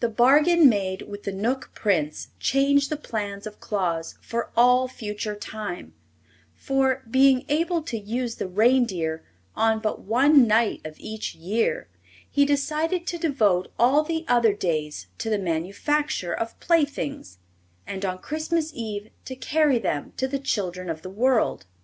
[0.00, 5.36] The bargain made with the Knook Prince changed the plans of Claus for all future
[5.36, 5.94] time;
[6.56, 9.22] for, being able to use the reindeer
[9.54, 11.86] on but one night of each year,
[12.28, 17.38] he decided to devote all the other days to the manufacture of playthings,
[17.86, 21.66] and on Christmas Eve to carry them to the children of the world.